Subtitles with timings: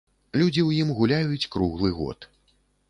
[0.41, 2.29] Людзі ў ім гуляюць круглы год.